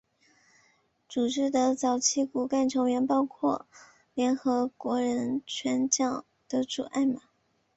[1.07, 3.67] 组织的早期骨干成员包括
[4.15, 7.21] 联合国人权奖得主艾玛。